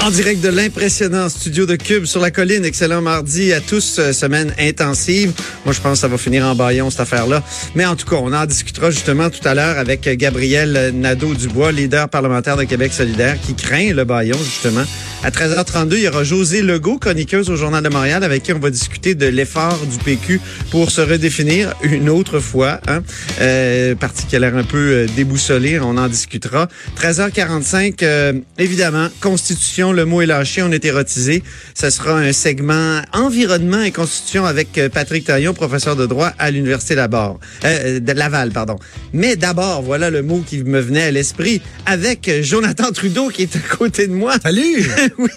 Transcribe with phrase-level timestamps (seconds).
[0.00, 2.64] En direct de l'impressionnant studio de Cube sur la colline.
[2.64, 3.96] Excellent mardi à tous.
[3.98, 5.32] euh, Semaine intensive.
[5.64, 7.42] Moi, je pense que ça va finir en baillon, cette affaire-là.
[7.74, 12.08] Mais en tout cas, on en discutera justement tout à l'heure avec Gabriel Nadeau-Dubois, leader
[12.08, 14.84] parlementaire de Québec solidaire, qui craint le baillon, justement.
[15.24, 18.60] À 13h32, il y aura José Legault, chroniqueuse au Journal de Montréal, avec qui on
[18.60, 22.80] va discuter de l'effort du PQ pour se redéfinir une autre fois.
[22.86, 23.02] Hein?
[23.40, 26.68] Euh, parti qui a l'air un peu euh, déboussolé, on en discutera.
[27.02, 31.42] 13h45, euh, évidemment, Constitution, le mot est lâché, on est érotisé.
[31.74, 36.50] Ce sera un segment environnement et constitution avec euh, Patrick Taillon, professeur de droit à
[36.50, 37.34] l'Université Laval.
[37.64, 38.76] Euh, de Laval, pardon.
[39.12, 43.42] Mais d'abord, voilà le mot qui me venait à l'esprit, avec euh, Jonathan Trudeau qui
[43.42, 44.34] est à côté de moi.
[44.42, 44.86] Salut!
[45.18, 45.28] oui,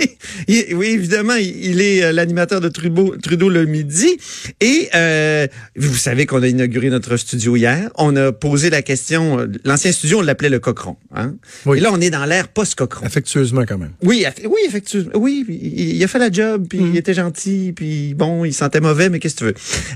[0.48, 4.18] il- oui, évidemment, il est l'animateur de Trudeau, Trudeau le midi.
[4.60, 7.90] Et euh, vous savez qu'on a inauguré notre studio hier.
[7.98, 9.48] On a posé la question.
[9.66, 10.98] L'ancien studio, on l'appelait le Cochron.
[11.16, 11.36] Hein?
[11.66, 11.78] Oui.
[11.78, 13.06] Et là, on est dans l'ère post-Cochron.
[13.06, 13.92] Affectueusement quand même.
[14.04, 15.12] Oui, oui, effectivement.
[15.16, 18.80] Oui, il, il a fait la job, puis il était gentil, puis bon, il sentait
[18.80, 19.54] mauvais, mais qu'est-ce que tu veux?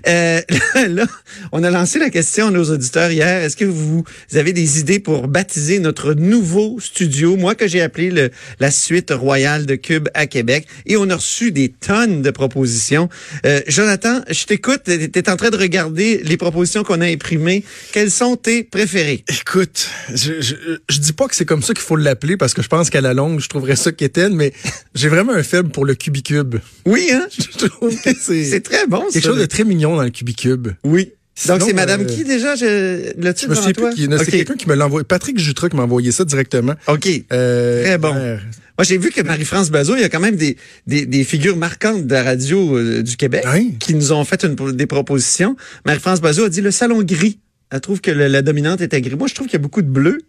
[0.08, 0.42] Euh,
[0.88, 1.06] là,
[1.52, 3.44] on a lancé la question à nos auditeurs hier.
[3.44, 7.82] Est-ce que vous, vous avez des idées pour baptiser notre nouveau studio, moi que j'ai
[7.82, 12.22] appelé le, la suite royale de Cube à Québec, et on a reçu des tonnes
[12.22, 13.10] de propositions.
[13.46, 14.82] Euh, Jonathan, je t'écoute.
[14.86, 17.64] Tu es en train de regarder les propositions qu'on a imprimées.
[17.92, 19.24] Quelles sont tes préférées?
[19.28, 20.56] Écoute, je, je,
[20.90, 23.02] je dis pas que c'est comme ça qu'il faut l'appeler parce que je pense qu'à
[23.02, 24.54] la longue, je trouverais ça quétaine, mais
[24.94, 26.56] j'ai vraiment un faible pour le cubicube.
[26.86, 27.26] Oui, hein?
[27.38, 29.22] Je trouve que c'est C'est très bon, quelque ça.
[29.30, 30.70] chose de très mignon dans le cubicube.
[30.84, 31.14] Oui.
[31.38, 32.56] Sinon, Donc, c'est Madame euh, qui déjà?
[32.56, 34.08] Je, le Je me souviens plus qui.
[34.20, 35.04] C'est quelqu'un qui me l'a envoyé.
[35.04, 36.76] Patrick Jutras qui m'a envoyé ça directement.
[36.88, 37.10] OK.
[37.34, 38.14] Euh, Très bon.
[38.14, 40.56] Moi, j'ai vu que Marie-France Bazot, il y a quand même des,
[40.88, 43.46] des, des figures marquantes de la radio euh, du Québec
[43.80, 45.56] qui nous ont fait une, des propositions.
[45.86, 47.40] Marie-France Bazot a dit le salon gris.
[47.70, 49.16] Elle trouve que le- la dominante était gris.
[49.16, 50.20] Moi, je trouve qu'il y a beaucoup de bleu.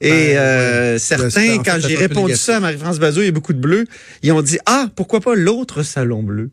[0.00, 0.98] Et Ben, euh, ouais.
[0.98, 2.44] certains, quand j'ai répondu négatif.
[2.44, 3.86] ça à Marie-France Bazot, il y a beaucoup de bleu.
[4.22, 6.50] Ils ont dit, ah, pourquoi pas l'autre salon bleu?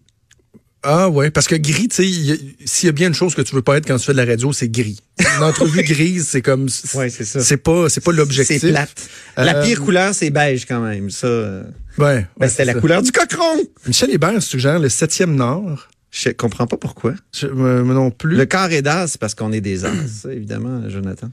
[0.86, 3.56] Ah ouais, parce que gris, tu sais, s'il y a bien une chose que tu
[3.56, 5.00] veux pas être quand tu fais de la radio, c'est gris.
[5.38, 7.40] Une entrevue grise, c'est comme Ouais, c'est ça.
[7.40, 8.60] c'est pas c'est pas l'objectif.
[8.60, 9.10] C'est plate.
[9.38, 11.10] La Euh, pire couleur, c'est beige quand même.
[11.10, 11.64] Ça, Ouais.
[11.98, 12.80] ben, ouais, c'est la ça.
[12.82, 13.64] couleur du cochon.
[13.88, 15.88] Michel Hébert suggère le septième Nord.
[16.12, 17.14] Je comprends pas pourquoi.
[17.34, 18.36] Je, euh, non plus.
[18.36, 19.92] Le carré d'as, c'est parce qu'on est des as,
[20.30, 21.30] évidemment, Jonathan.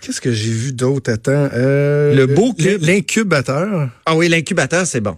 [0.00, 1.12] Qu'est-ce que j'ai vu d'autre?
[1.12, 1.48] Attends.
[1.52, 2.82] Euh, Le beau cube.
[2.82, 3.90] L'incubateur.
[4.06, 5.16] Ah oui, l'incubateur, c'est bon.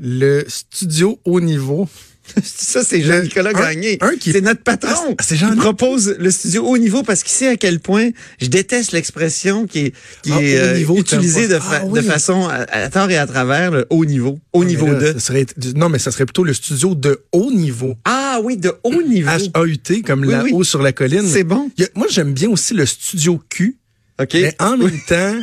[0.00, 1.88] Le studio haut niveau.
[2.42, 3.98] Ça, c'est Jean-Nicolas Gagné.
[4.00, 5.14] un qui- C'est notre patron.
[5.18, 8.08] Ah, c'est qui Jean- propose le studio haut niveau parce qu'il sait à quel point
[8.40, 9.92] je déteste l'expression qui est,
[10.22, 13.10] qui Ah, est haut euh, niveau, utilisée de, fa- Ah, de façon à, à tort
[13.10, 14.38] et à travers, le haut niveau.
[14.54, 15.18] Haut niveau Mais là, de.
[15.18, 15.44] ça serait,
[15.76, 17.94] non, mais ça serait plutôt le studio de haut niveau.
[18.06, 19.28] Ah oui, de haut niveau.
[19.28, 20.64] H-A-U-T, comme Oui, là-haut oui.
[20.64, 21.28] sur la colline.
[21.28, 21.70] C'est bon.
[21.78, 23.76] A- moi, j'aime bien aussi le studio Q.
[24.20, 24.34] OK.
[24.34, 25.34] Mais en même temps,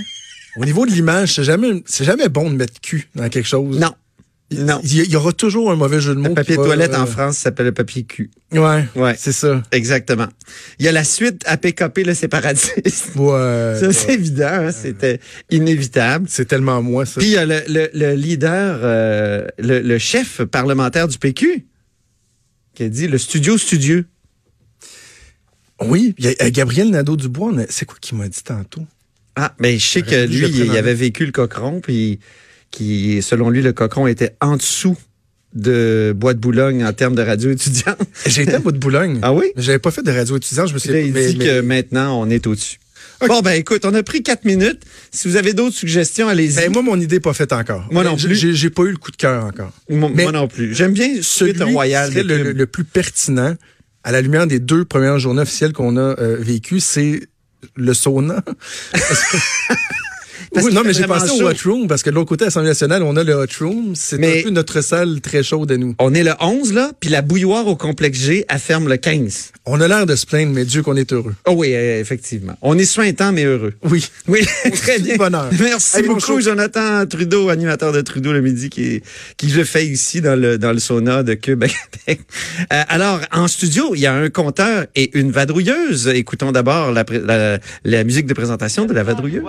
[0.58, 3.80] au niveau de l'image, c'est jamais, c'est jamais bon de mettre Q dans quelque chose.
[3.80, 3.94] Non.
[4.52, 4.82] Non.
[4.84, 6.30] Il y, aura toujours un mauvais jeu de mots.
[6.30, 8.30] Le papier va, toilette euh, en France s'appelle le papier cul.
[8.52, 8.86] Ouais.
[8.96, 9.16] Ouais.
[9.18, 9.64] C'est ça.
[9.72, 10.28] Exactement.
[10.78, 13.16] Il y a la suite à PKP, le séparatiste.
[13.16, 13.76] Ouais.
[13.80, 16.26] Ça, c'est évident, hein, c'était inévitable.
[16.28, 17.22] C'est tellement moi, ça.
[17.22, 21.66] Puis il y a le, le, le leader, euh, le, le chef parlementaire du PQ,
[22.76, 24.06] qui a dit le studio studieux.
[25.81, 28.81] Oui, il y a, euh, Gabriel Nadeau-Dubois, c'est quoi qu'il m'a dit tantôt?
[29.36, 32.19] Ah, mais je sais que lui, je il avait vécu le cochon, puis
[32.69, 34.98] qui, selon lui, le cochon était en dessous
[35.54, 37.98] de Bois de Boulogne en termes de radio étudiante.
[38.25, 39.19] J'ai été à Bout de Boulogne.
[39.22, 39.48] Ah oui?
[39.56, 41.45] Mais J'avais pas fait de radio étudiant, je me suis là, il mais- dit mais-
[41.45, 42.78] que maintenant, on est au-dessus.
[43.28, 44.81] Bon, ben écoute, on a pris quatre minutes.
[45.12, 46.56] Si vous avez d'autres suggestions, allez-y.
[46.56, 47.88] Ben, moi, mon idée n'est pas faite encore.
[47.92, 48.33] Moi non plus.
[48.36, 49.72] J'ai pas eu le coup de cœur encore.
[49.89, 50.74] moi, mais moi non plus.
[50.74, 52.12] J'aime bien Celui Royal.
[52.12, 53.56] serait le plus pertinent,
[54.03, 57.27] à la lumière des deux premières journées officielles qu'on a euh, vécues, c'est
[57.75, 58.44] le sauna.
[60.53, 61.44] Parce Oui, non, mais j'ai pensé chaud.
[61.45, 63.45] au Hot Room parce que de l'autre côté, à l'Assemblée nationale, on a le Hot
[63.62, 63.94] Room.
[63.95, 65.95] C'est Mais- un peu notre salle très chaude à nous.
[66.00, 69.51] On est le 11, là, puis la bouilloire au complexe G, elle ferme le 15.
[69.65, 71.33] On a l'air de se plaindre, mais Dieu qu'on est heureux.
[71.48, 72.53] Oh oui, euh, effectivement.
[72.62, 73.74] On est suintant, mais heureux.
[73.83, 74.06] Oui.
[74.27, 74.42] Oui,
[74.74, 75.15] très bien.
[75.15, 75.50] bonheur.
[75.57, 76.42] Merci Hey, beaucoup.
[76.42, 79.01] Jonathan Trudeau, animateur de Trudeau le midi, qui,
[79.38, 81.63] qui le fait ici dans le, dans le sauna de Cube.
[82.74, 86.07] Euh, alors, en studio, il y a un compteur et une vadrouilleuse.
[86.07, 89.44] Écoutons d'abord la, la, la musique de présentation de la vadrouilleuse.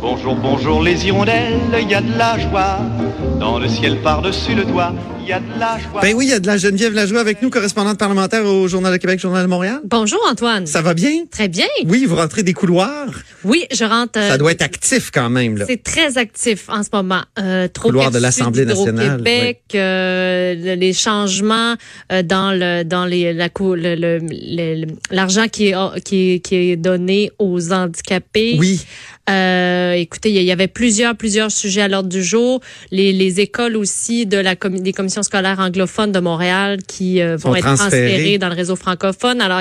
[0.00, 2.78] Bonjour, bonjour les hirondelles, il y a de la joie.
[3.38, 6.00] Dans le ciel par-dessus le toit, il y a de la joie.
[6.00, 8.92] Ben oui, il y a de la Geneviève Lajoie avec nous, correspondante parlementaire au Journal
[8.92, 9.80] de Québec, Journal de Montréal.
[9.84, 10.66] Bonjour Antoine.
[10.66, 11.24] Ça va bien?
[11.30, 11.66] Très bien.
[11.86, 13.08] Oui, vous rentrez des couloirs.
[13.44, 14.18] Oui, je rentre.
[14.18, 15.64] euh, Ça doit être actif quand même, là.
[15.68, 17.22] C'est très actif en ce moment.
[17.38, 21.74] Euh, trop Couloir de l'Assemblée nationale, Québec, les changements
[22.12, 26.40] euh, dans le dans les la cou- le- le- le- l'argent qui est qui est
[26.40, 28.56] qui est donné aux handicapés.
[28.58, 28.80] Oui.
[29.30, 32.60] Euh, écoutez, il y- avait plusieurs plusieurs sujets à l'ordre du jour.
[32.90, 37.36] Les, les écoles aussi de la commi- des commissions scolaires anglophones de Montréal qui euh,
[37.36, 38.08] vont être transférées.
[38.08, 39.40] transférées dans le réseau francophone.
[39.40, 39.60] Alors,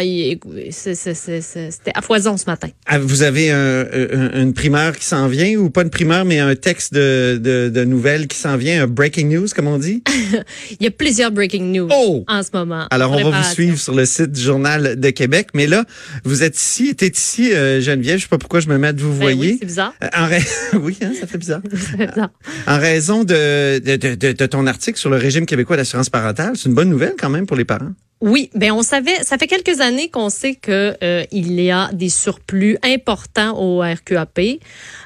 [0.72, 2.70] c'était à foison ce matin.
[2.86, 6.40] Ah, Vous avez un- un- une primeur qui s'en vient, ou pas une primeur, mais
[6.40, 10.04] un texte de, de, de nouvelles qui s'en vient, un breaking news, comme on dit?
[10.80, 12.24] Il y a plusieurs breaking news Oh!
[12.28, 12.88] en ce moment.
[12.92, 15.50] Alors, on va vous suivre sur le site du Journal de Québec.
[15.54, 15.86] Mais là,
[16.24, 18.18] vous êtes ici, t'es ici, euh, Geneviève.
[18.18, 19.58] Je sais pas pourquoi je me mets de vous Ben voyez.
[19.59, 19.94] oui, c'est bizarre.
[20.04, 20.38] Euh, En ra-
[20.80, 21.62] oui, hein, ça fait bizarre.
[21.98, 22.30] Bizarre.
[22.68, 26.54] En raison de, de, de, de- de ton article sur le régime québécois d'assurance parentale,
[26.56, 27.92] c'est une bonne nouvelle quand même pour les parents.
[28.22, 31.90] Oui, ben on savait, ça fait quelques années qu'on sait que euh, il y a
[31.94, 34.40] des surplus importants au RQAP.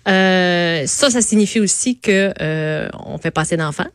[0.07, 3.87] Euh, ça, ça signifie aussi que euh, on fait pas assez d'enfants.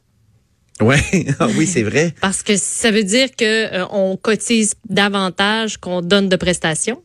[0.80, 1.00] Ouais,
[1.40, 2.14] ah oui, c'est vrai.
[2.20, 3.44] Parce que ça veut dire que
[3.74, 7.02] euh, on cotise davantage qu'on donne de prestations.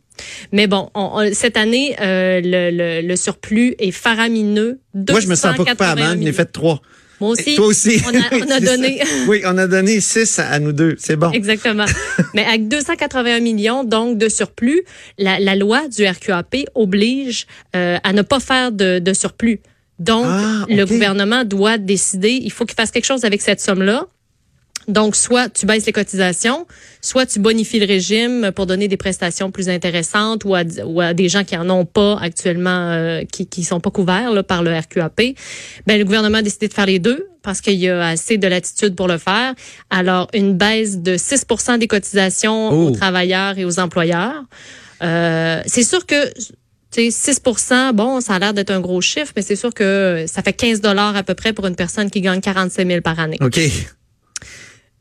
[0.52, 2.70] Mais bon, on- on- cette année, euh, le,
[3.02, 4.80] le, le surplus est faramineux.
[4.94, 6.06] Moi, je me sens pas coupable, hein.
[6.06, 6.34] 281 Je n'ai millions.
[6.34, 6.82] fait trois.
[7.22, 7.56] Moi aussi.
[7.56, 8.02] Toi aussi.
[8.06, 9.02] On a, on a donné.
[9.28, 10.96] Oui, on a donné six à, à nous deux.
[11.00, 11.32] C'est bon.
[11.32, 11.86] Exactement.
[12.34, 14.82] Mais avec 281 millions donc de surplus,
[15.18, 17.46] la, la loi du RQAP oblige
[17.76, 19.62] euh, à ne pas faire de, de surplus.
[20.00, 24.08] Donc, Ah, le gouvernement doit décider, il faut qu'il fasse quelque chose avec cette somme-là.
[24.88, 26.68] Donc, soit tu baisses les cotisations,
[27.02, 31.14] soit tu bonifies le régime pour donner des prestations plus intéressantes ou à, ou à
[31.14, 34.64] des gens qui en ont pas actuellement, euh, qui qui sont pas couverts là, par
[34.64, 35.22] le RQAP.
[35.88, 38.48] Ben, le gouvernement a décidé de faire les deux parce qu'il y a assez de
[38.48, 39.54] latitude pour le faire.
[39.90, 42.88] Alors, une baisse de 6% des cotisations Oh.
[42.88, 44.44] aux travailleurs et aux employeurs.
[45.02, 46.30] Euh, c'est sûr que
[46.92, 50.26] tu sais, 6% bon, ça a l'air d'être un gros chiffre, mais c'est sûr que
[50.28, 53.20] ça fait 15 dollars à peu près pour une personne qui gagne 47 000 par
[53.20, 53.38] année.
[53.42, 53.60] OK.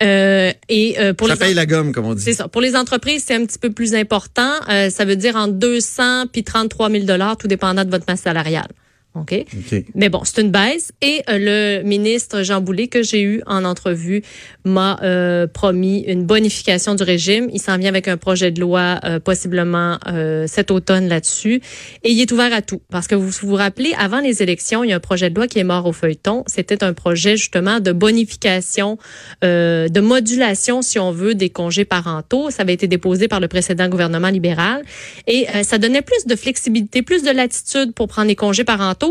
[0.02, 2.22] Euh, et euh, pour ça les paye la gomme, comme on dit.
[2.22, 2.48] c'est ça.
[2.48, 4.50] Pour les entreprises, c'est un petit peu plus important.
[4.68, 8.22] Euh, ça veut dire entre 200 puis 33 000 dollars, tout dépendant de votre masse
[8.22, 8.68] salariale.
[9.14, 9.34] OK?
[9.34, 9.84] OK.
[9.94, 10.92] Mais bon, c'est une baisse.
[11.02, 14.22] Et euh, le ministre Jean Boulet, que j'ai eu en entrevue,
[14.64, 17.48] m'a euh, promis une bonification du régime.
[17.52, 21.60] Il s'en vient avec un projet de loi euh, possiblement euh, cet automne là-dessus.
[22.04, 22.80] Et il est ouvert à tout.
[22.90, 25.46] Parce que vous vous rappelez, avant les élections, il y a un projet de loi
[25.46, 26.44] qui est mort au feuilleton.
[26.46, 28.98] C'était un projet justement de bonification,
[29.44, 32.50] euh, de modulation, si on veut, des congés parentaux.
[32.50, 34.84] Ça avait été déposé par le précédent gouvernement libéral.
[35.26, 39.01] Et euh, ça donnait plus de flexibilité, plus de latitude pour prendre les congés parentaux.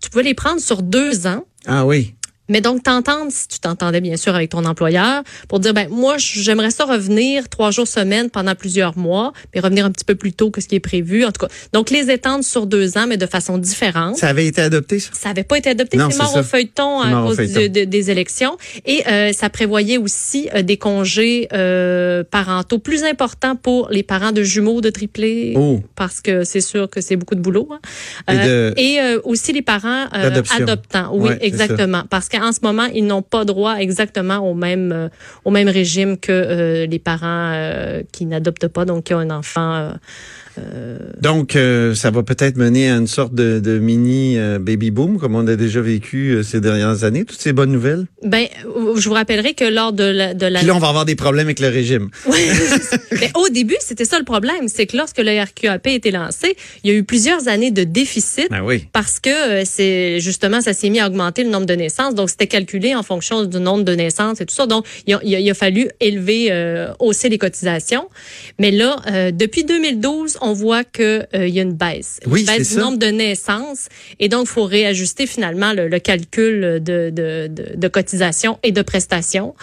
[0.00, 1.44] Tu pouvais les prendre sur deux ans.
[1.66, 2.14] Ah oui.
[2.52, 6.16] Mais donc, t'entendre, si tu t'entendais bien sûr avec ton employeur, pour dire, ben moi,
[6.18, 10.34] j'aimerais ça revenir trois jours semaine pendant plusieurs mois, mais revenir un petit peu plus
[10.34, 11.24] tôt que ce qui est prévu.
[11.24, 14.16] En tout cas, donc les étendre sur deux ans, mais de façon différente.
[14.18, 15.08] Ça avait été adopté, ça?
[15.14, 15.96] Ça n'avait pas été adopté.
[15.98, 16.40] C'est mort ça.
[16.40, 17.60] au feuilleton à cause feuilleton.
[17.62, 18.58] de- de- des élections.
[18.84, 24.32] Et euh, ça prévoyait aussi euh, des congés euh, parentaux plus importants pour les parents
[24.32, 25.80] de jumeaux, de triplés, Oh.
[25.96, 27.68] parce que c'est sûr que c'est beaucoup de boulot.
[27.72, 27.80] hein.
[28.28, 31.10] Et de- et aussi les parents adoptants.
[31.14, 32.02] Oui, Ouais, exactement.
[32.10, 36.86] Parce qu'en ce moment, ils n'ont pas droit exactement au même euh, régime que euh,
[36.86, 39.92] les parents euh, qui n'adoptent pas, donc qui ont un enfant.
[40.58, 44.90] Euh, Donc, euh, ça va peut-être mener à une sorte de, de mini euh, baby
[44.90, 47.24] boom, comme on a déjà vécu euh, ces dernières années.
[47.24, 48.06] Toutes ces bonnes nouvelles?
[48.24, 48.46] ben,
[48.96, 51.16] je vous rappellerai que lors de la, de la Puis là, on va avoir des
[51.16, 52.08] problèmes avec le régime.
[52.28, 52.38] Oui.
[53.20, 56.56] Mais au début, c'était ça le problème, c'est que lorsque le RQAP a été lancé,
[56.84, 58.48] il y a eu plusieurs années de déficit.
[58.50, 58.86] Ah oui.
[58.92, 62.46] Parce que c'est justement ça s'est mis à augmenter le nombre de naissances, donc c'était
[62.46, 64.66] calculé en fonction du nombre de naissances et tout ça.
[64.66, 66.50] Donc il a, il a- il a fallu élever,
[67.00, 68.08] hausser les cotisations.
[68.58, 72.40] Mais là, euh, depuis 2012, on voit que euh, il y a une baisse, Oui,
[72.40, 72.80] une baisse du ça.
[72.80, 73.88] nombre de naissances,
[74.20, 78.82] et donc faut réajuster finalement le, le calcul de, de, de, de cotisation et de
[78.82, 79.54] prestations.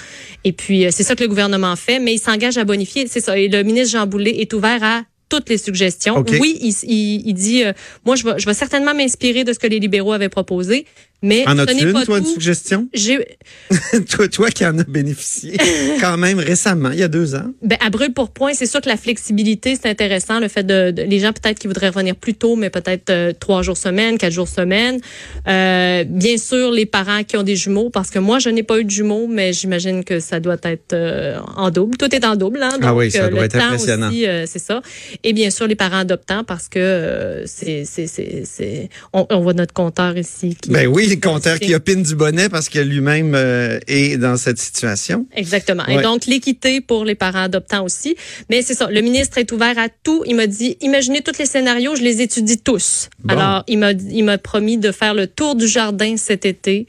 [0.44, 3.06] Et puis euh, c'est ça que le gouvernement fait, mais il s'engage à bonifier.
[3.08, 3.38] C'est ça.
[3.38, 6.26] Et le ministre Jean Boulet est ouvert à toutes les suggestions.
[6.28, 7.72] Oui, il, il, il dit, euh,
[8.04, 10.88] moi, je vais, je vais certainement m'inspirer de ce que les libéraux avaient proposé,
[11.22, 12.88] mais En as-tu une, pas toi, une suggestion?
[14.10, 15.58] Toi, toi qui en as bénéficié
[16.02, 17.52] quand même récemment, il y a deux ans.
[17.62, 20.40] ben, à brûle pour point, c'est sûr que la flexibilité, c'est intéressant.
[20.40, 23.34] Le fait de, de- les gens peut-être qui voudraient revenir plus tôt, mais peut-être euh,
[23.38, 25.00] trois jours semaine, quatre jours semaine.
[25.48, 28.80] Euh, bien sûr, les parents qui ont des jumeaux, parce que moi, je n'ai pas
[28.80, 31.98] eu de jumeaux, mais j'imagine que ça doit être euh, en double.
[31.98, 32.78] Tout est en double, hein.
[32.82, 34.12] Ah oui, ça doit être impressionnant.
[34.46, 34.82] c'est ça.
[35.24, 39.54] Et bien sûr, les parents adoptants, parce que c'est, c'est, c'est, c'est, on, on voit
[39.54, 40.56] notre compteur ici.
[40.62, 44.38] Qui, Ben oui, le compteur qui opine du bonnet parce que lui-même euh, est dans
[44.38, 45.26] cette situation.
[45.36, 45.84] Exactement.
[45.88, 45.96] Ouais.
[45.96, 48.16] Et donc, l'équité pour les parents adoptants aussi.
[48.50, 50.24] Mais c'est ça, le ministre est ouvert à tout.
[50.26, 53.10] Il m'a dit, imaginez tous les scénarios, je les étudie tous.
[53.24, 53.34] Bon.
[53.34, 56.88] Alors, il m'a promis de faire le tour du jardin cet été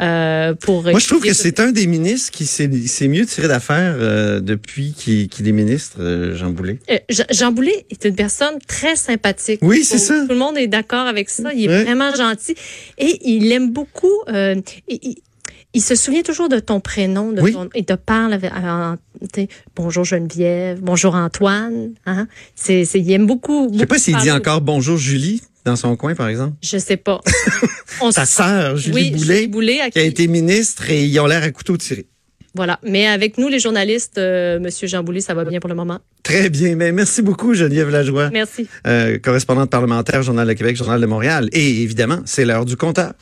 [0.00, 0.82] euh, pour...
[0.82, 4.92] Moi, je trouve que c'est un des ministres qui s'est mieux tiré d'affaire euh, depuis
[4.92, 6.78] qu'il est ministre, euh, Jean Boulet.
[7.30, 9.60] Jean- Boulet est une personne très sympathique.
[9.62, 10.22] Oui, c'est ça.
[10.22, 11.52] Tout le monde est d'accord avec ça.
[11.54, 11.84] Il est Ouais.
[11.84, 12.54] vraiment gentil.
[12.98, 14.08] Et il aime beaucoup...
[14.88, 17.52] il, se souvient toujours de ton prénom, de Oui.
[17.52, 18.52] ton, il te parle avec,
[19.76, 21.90] bonjour Geneviève, bonjour Antoine.
[22.06, 22.26] Hein?
[22.54, 23.70] C'est, il aime beaucoup.
[23.72, 26.54] Je sais pas s'il dit encore bonjour Julie dans son coin, par exemple?
[26.62, 27.20] Je sais pas.
[28.00, 31.42] On Sa sœur, Julie oui, Julie à qui a été ministre et ils ont l'air
[31.42, 32.06] à couteau tiré.
[32.54, 32.80] Voilà.
[32.82, 36.00] Mais avec nous, les journalistes, euh, Monsieur Jean Boulet, ça va bien pour le moment.
[36.24, 36.74] Très bien.
[36.74, 38.66] Mais merci beaucoup, Geneviève Lajoie, Merci.
[38.86, 41.48] euh, correspondante parlementaire, Journal de Québec, Journal de Montréal.
[41.52, 43.12] Et évidemment, c'est l'heure du compteur.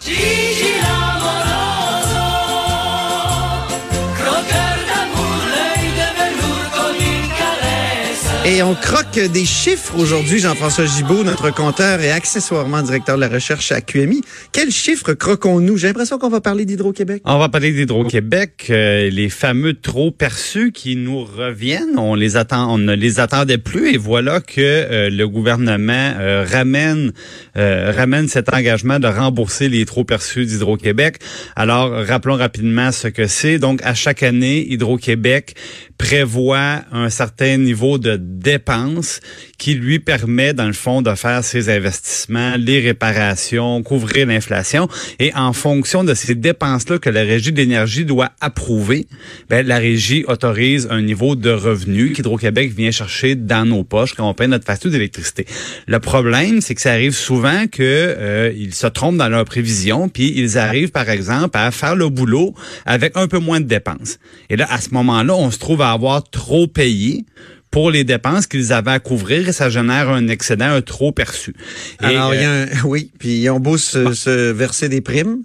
[8.50, 13.28] Et on croque des chiffres aujourd'hui, Jean-François Gibault, notre compteur et accessoirement directeur de la
[13.28, 14.22] recherche à QMI.
[14.52, 15.76] Quels chiffres croquons-nous?
[15.76, 17.20] J'ai l'impression qu'on va parler d'Hydro-Québec.
[17.26, 21.98] On va parler d'Hydro-Québec, euh, les fameux trop perçus qui nous reviennent.
[21.98, 26.46] On les attend, on ne les attendait plus et voilà que euh, le gouvernement euh,
[26.50, 27.12] ramène
[27.54, 31.18] ramène cet engagement de rembourser les trop perçus d'Hydro-Québec.
[31.54, 33.58] Alors rappelons rapidement ce que c'est.
[33.58, 35.54] Donc à chaque année, Hydro-Québec
[35.98, 39.20] prévoit un certain niveau de dépenses
[39.58, 44.88] qui lui permet, dans le fond, de faire ses investissements, les réparations, couvrir l'inflation.
[45.18, 49.06] Et en fonction de ces dépenses-là que la Régie de l'énergie doit approuver,
[49.48, 54.28] ben, la Régie autorise un niveau de revenu qu'Hydro-Québec vient chercher dans nos poches quand
[54.28, 55.46] on paie notre facture d'électricité.
[55.86, 60.32] Le problème, c'est que ça arrive souvent que euh, se trompent dans leurs prévisions, puis
[60.36, 62.54] ils arrivent, par exemple, à faire le boulot
[62.86, 64.18] avec un peu moins de dépenses.
[64.50, 67.24] Et là, à ce moment-là, on se trouve à avoir trop payé
[67.70, 71.54] pour les dépenses qu'ils avaient à couvrir et ça génère un excédent, un trop perçu.
[72.02, 75.00] Et, Alors, y euh, a un, oui, puis ils ont beau se, se verser des
[75.00, 75.42] primes.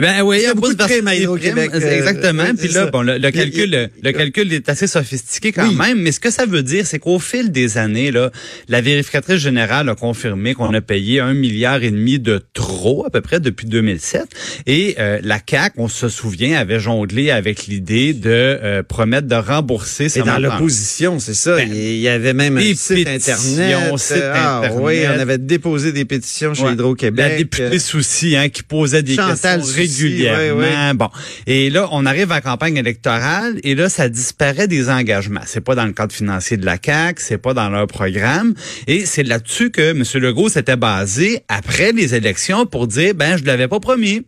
[0.00, 2.44] Ben oui, Il y a beaucoup de à Hydro-Québec, euh, Exactement.
[2.48, 5.74] oui, Puis là, bon, le, calcul, il le, calcul est assez sophistiqué quand Oui.
[5.74, 6.00] même.
[6.00, 8.30] Mais ce que ça veut dire, c'est qu'au fil des années, là,
[8.68, 13.10] la vérificatrice générale a confirmé qu'on a payé un milliard et demi de trop à
[13.10, 14.24] peu près depuis 2007.
[14.66, 19.34] Et euh, la CAC, on se souvient, avait jonglé avec l'idée de euh, promettre de
[19.36, 21.56] rembourser Et dans l'opposition, c'est ça.
[21.56, 23.98] Ben, il y avait même un site internet.
[23.98, 24.80] site ah, Internet.
[24.82, 26.72] oui, on avait déposé des pétitions chez Ouais.
[26.72, 27.26] Hydro-Québec.
[27.30, 30.94] La députée hein, qui posait des Chantal régulièrement.
[30.94, 31.08] Bon.
[31.46, 35.40] Et là, on arrive à campagne électorale et là, ça disparaît des engagements.
[35.46, 38.54] C'est pas dans le cadre financier de la CAQ, c'est pas dans leur programme.
[38.86, 40.04] Et c'est là-dessus que M.
[40.22, 44.22] Legault s'était basé après les élections pour dire, ben, je l'avais pas promis.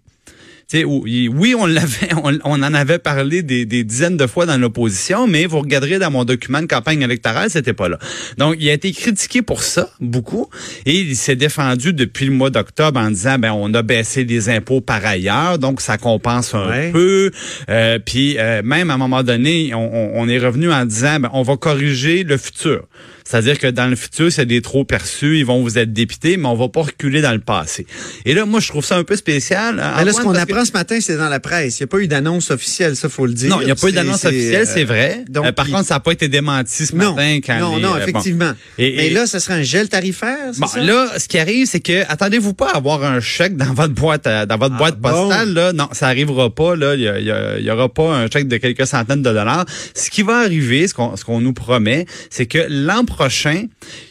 [0.74, 5.26] Oui, on l'avait, on, on en avait parlé des, des dizaines de fois dans l'opposition,
[5.26, 7.98] mais vous regarderez dans mon document de campagne électorale, c'était pas là.
[8.38, 10.48] Donc, il a été critiqué pour ça, beaucoup,
[10.86, 14.48] et il s'est défendu depuis le mois d'octobre en disant, ben, on a baissé les
[14.48, 16.90] impôts par ailleurs, donc ça compense un Ouais.
[16.92, 17.30] peu.
[17.68, 21.30] Euh, puis euh, même à un moment donné, on, on- est revenu en disant, ben,
[21.32, 22.84] on va corriger le futur.
[23.24, 26.46] C'est-à-dire que dans le futur, c'est des trop perçus, ils vont vous être dépités, mais
[26.48, 27.86] on va pas reculer dans le passé.
[28.24, 29.78] Et là, moi, je trouve ça un peu spécial.
[29.80, 31.78] hein, Mais là, ce Antoine, qu'on parce que- apprend ce matin, c'est dans la presse.
[31.78, 33.50] Il n'y a pas eu d'annonce officielle, ça, faut le dire.
[33.50, 35.24] non, il n'y a pas eu d'annonce officielle, euh, c'est vrai.
[35.28, 37.76] donc, Euh, par il- contre, ça n'a pas été démenti ce non, matin quand non,
[37.76, 38.02] les, non, euh, bon.
[38.02, 38.52] effectivement.
[38.78, 40.80] Et- Mais là, ce serait un gel tarifaire, Bon, ça?
[40.80, 44.24] là, ce qui arrive, c'est que attendez-vous pas à avoir un chèque dans votre boîte,
[44.24, 45.10] dans votre Ah, boîte bon?
[45.10, 45.52] postale.
[45.54, 46.76] Là, non, ça arrivera pas.
[46.76, 48.86] Là, il y, a- il y a- il y aura pas un chèque de quelques
[48.86, 49.64] centaines de dollars.
[49.94, 53.64] Ce qui va arriver, ce qu'on ce qu'on nous promet, c'est que l'an prochain,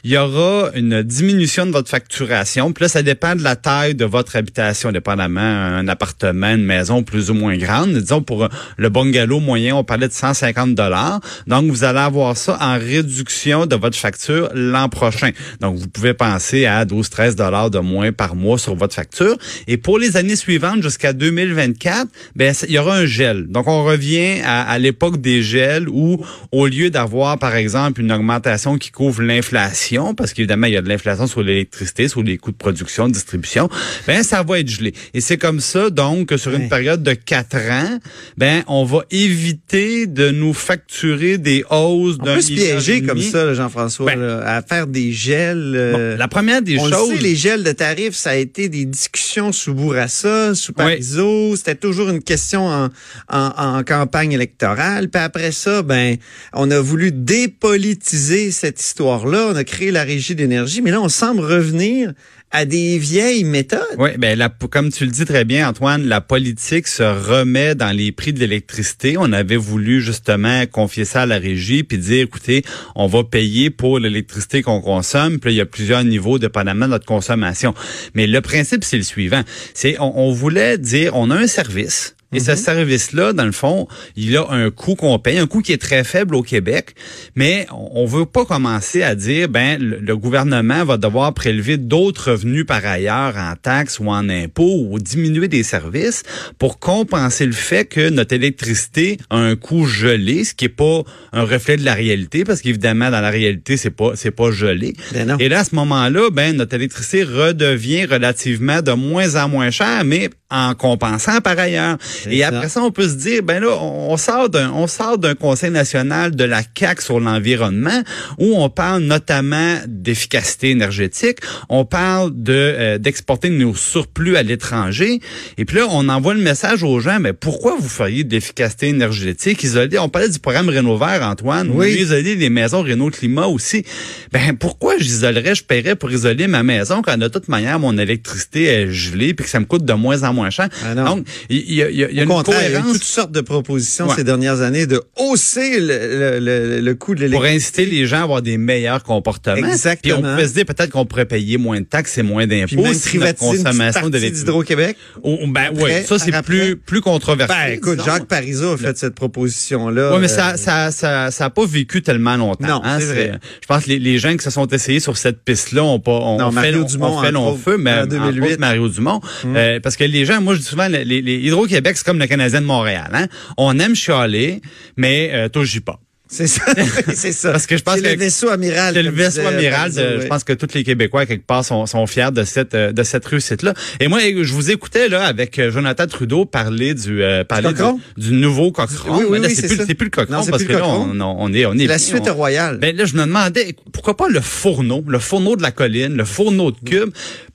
[0.04, 2.72] il y aura une diminution de votre facturation.
[2.74, 7.04] Puis là, ça dépend de la taille de votre habitation, dépendamment un appartement, une maison
[7.04, 7.94] plus ou moins grande.
[7.94, 8.48] Disons, pour euh,
[8.78, 11.20] le bungalow moyen, on parlait de 150 dollars.
[11.48, 15.32] Donc, vous allez avoir ça en réduction de votre facture l'an prochain.
[15.60, 19.38] Donc, vous pouvez penser à 12-13 dollars de moins par mois sur votre facture.
[19.68, 23.48] Et pour les années suivantes, jusqu'à 2024, ben, il y aura un gel.
[23.48, 28.12] Donc, on revient à, à l'époque des gels où, au lieu d'avoir, par exemple, une
[28.12, 32.38] augmentation qui couvre l'inflation, parce qu'évidemment, il y a de l'inflation sur l'électricité, sur les
[32.38, 33.70] coûts de production, de distribution,
[34.08, 34.94] ben, ça va être gelé.
[35.14, 38.00] Et c'est comme ça, donc, que sur une période de quatre ans,
[38.38, 43.54] ben, on va éviter de nous facturer des hausses d'un peut se piéger comme ça,
[43.54, 45.74] Jean-François, Ben, à faire des gels.
[45.76, 47.12] euh, Bon, la première des on choses.
[47.12, 51.56] le sait, les gels de tarifs, ça a été des discussions sous Bourassa, sous Parizeau.
[51.56, 52.90] C'était toujours une question en,
[53.30, 55.10] en, en campagne électorale.
[55.10, 56.18] Puis après ça, ben,
[56.54, 59.48] on a voulu dépolitiser cette histoire-là.
[59.52, 60.82] On a créé la régie d'énergie.
[60.82, 62.14] Mais là, on semble revenir
[62.52, 63.82] à des vieilles méthodes.
[63.98, 67.96] Oui, ben la, comme tu le dis très bien, Antoine, la politique se remet dans
[67.96, 69.16] les prix de l'électricité.
[69.18, 72.64] On avait voulu justement confier ça à la régie puis dire, écoutez,
[72.96, 75.40] on va payer pour l'électricité qu'on consomme.
[75.40, 77.74] Puis il y a plusieurs niveaux dépendamment de notre consommation.
[78.14, 79.42] Mais le principe, c'est le suivant.
[79.74, 82.16] C'est, on, on voulait dire, on a un service.
[82.34, 85.74] Et ce service-là, dans le fond, il a un coût qu'on paye, un coût qui
[85.74, 86.96] est très faible au Québec,
[87.36, 92.32] mais on veut pas commencer à dire, ben, le, le gouvernement va devoir prélever d'autres
[92.32, 96.24] revenus par ailleurs en taxes ou en impôts ou diminuer des services
[96.58, 101.04] pour compenser le fait que notre électricité a un coût gelé, ce qui est pas
[101.34, 104.94] un reflet de la réalité, parce qu'évidemment, dans la réalité, c'est pas, c'est pas gelé.
[105.14, 105.36] Ben.
[105.40, 110.04] Et là, à ce moment-là, ben, notre électricité redevient relativement de moins en moins chère,
[110.06, 111.98] mais en compensant par ailleurs.
[112.30, 112.50] Et ça.
[112.50, 115.72] après ça, on peut se dire, ben là, on sort d'un, on sort d'un Conseil
[115.72, 118.04] national de la CAC sur l'environnement
[118.38, 121.38] où on parle notamment d'efficacité énergétique,
[121.70, 125.20] on parle de euh, d'exporter nos surplus à l'étranger.
[125.58, 128.90] Et puis là, on envoie le message aux gens, mais pourquoi vous feriez de l'efficacité
[128.90, 129.98] énergétique isolée?
[130.00, 131.72] On parlait du programme Rénov Vert, Antoine.
[131.74, 131.94] Oui.
[131.94, 133.86] isoler les maisons Renault Climat aussi.
[134.32, 138.66] Ben pourquoi j'isolerais, je paierais pour isoler ma maison quand de toute manière mon électricité
[138.66, 140.68] est gelée puis que ça me coûte de moins en moins cher?
[140.86, 140.96] Ah.
[140.96, 142.82] Donc, il y, a- y a, y a Au une contraire, il y a eu
[142.82, 144.16] cohérence toutes sortes de propositions Ouais.
[144.16, 147.82] ces dernières années de hausser le, le, le, le coût de pour l'électricité.
[147.84, 149.56] inciter les gens à avoir des meilleurs comportements.
[149.68, 150.16] Exactement.
[150.18, 152.82] Puis on pouvait se dire peut-être qu'on pourrait payer moins de taxes et moins d'impôts
[152.82, 154.46] même si notre une consommation partie d'électricité.
[154.48, 154.98] d'Hydro-Québec.
[155.24, 157.54] Oh, ben oui, ça c'est plus plus controversé.
[157.54, 158.06] Ben, écoute, disons.
[158.06, 160.14] Jacques Parizeau a fait cette proposition-là.
[160.14, 162.68] Oui, mais euh, ça, ça, ça, ça a pas vécu tellement longtemps.
[162.68, 162.98] Non, hein.
[163.00, 163.32] c'est vrai.
[163.62, 166.12] Je pense que les, les gens qui se sont essayés sur cette piste-là ont pas,
[166.12, 168.42] on, Non, on fait, Mario on, Dumont, on fait long feu, mais en entre 2008.
[168.52, 171.98] autres, Mario Dumont, Euh, parce que les gens, moi je dis souvent, les, les Hydro-Québec
[171.98, 173.10] c'est comme le Canadien de Montréal.
[173.14, 173.28] Hein?
[173.58, 174.62] On aime chialer,
[174.98, 176.00] mais euh, touche pas.
[176.34, 176.62] C'est ça.
[177.14, 177.52] c'est ça.
[177.52, 178.94] Parce que je pense que le vaisseau amiral.
[178.94, 179.92] C'est le vaisseau amiral.
[179.92, 180.22] Parizeau, de- oui.
[180.22, 183.04] Je pense que tous les Québécois quelque part sont, sont fiers de cette euh, de
[183.04, 183.74] cette réussite-là.
[184.00, 187.84] Et moi, je vous écoutais là avec euh, Jonathan Trudeau parler du euh, parler du,
[188.30, 188.94] du nouveau Cochon.
[189.10, 191.54] Oui, oui, là, oui, c'est plus le Cochon Non, parce que là on, on, on
[191.54, 192.78] est on est La bien, suite on- royale.
[192.78, 196.24] Ben là, je me demandais pourquoi pas le fourneau, le fourneau de la colline, le
[196.24, 197.10] fourneau de Cube?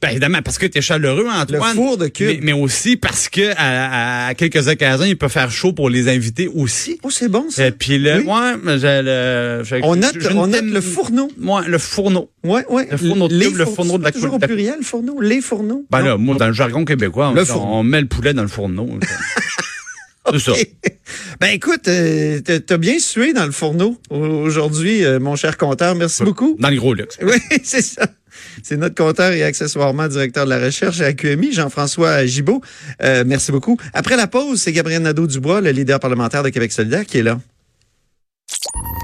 [0.06, 1.60] Ben évidemment parce que tu es chaleureux, Antoine.
[1.70, 2.26] Le four de Cube.
[2.26, 6.08] Mais, mais aussi parce que à, à quelques occasions, il peut faire chaud pour les
[6.08, 6.98] invités aussi.
[7.02, 7.66] Oh, c'est bon, ça.
[7.66, 8.24] Et puis là, Oui.
[8.26, 11.30] ouais, j'ai le- On note, je on note le fourneau.
[11.40, 12.30] Ouais, le fourneau.
[12.44, 12.88] Ouais, ouais.
[12.90, 15.20] Le fourneau de Les Cube, le four- fourneau de la toujours au pluriel, fourneau.
[15.20, 15.84] Les fourneaux.
[15.90, 16.04] Ben Non.
[16.06, 17.72] là, moi, dans le jargon québécois, on, Le on- fourneau.
[17.74, 18.88] on met le poulet dans le fourneau.
[20.32, 20.52] C'est ça.
[21.40, 25.94] Ben écoute, euh, t'as- bien sué dans le fourneau au- aujourd'hui, euh, mon cher compteur.
[25.94, 26.56] Merci beaucoup.
[26.58, 27.16] Dans le gros luxe.
[27.22, 28.06] Oui, c'est ça.
[28.62, 32.60] C'est notre compteur et accessoirement directeur de la recherche à QMI, Jean-François Gibault.
[33.02, 33.76] Euh, merci beaucoup.
[33.92, 37.38] Après la pause, c'est Gabriel Nadeau-Dubois, le leader parlementaire de Québec solidaire, qui est là.